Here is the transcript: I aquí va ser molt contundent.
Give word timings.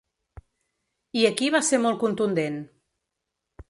I 1.23 1.27
aquí 1.31 1.51
va 1.59 1.63
ser 1.69 1.83
molt 1.87 2.03
contundent. 2.07 2.61